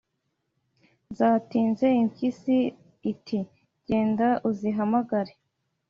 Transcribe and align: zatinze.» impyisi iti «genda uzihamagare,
zatinze.» 1.17 1.87
impyisi 2.03 2.57
iti 3.11 3.39
«genda 3.87 4.29
uzihamagare, 4.49 5.33